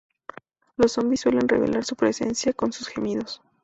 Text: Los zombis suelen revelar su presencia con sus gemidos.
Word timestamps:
Los 0.77 0.93
zombis 0.93 1.21
suelen 1.21 1.47
revelar 1.47 1.85
su 1.85 1.95
presencia 1.95 2.53
con 2.53 2.73
sus 2.73 2.87
gemidos. 2.87 3.43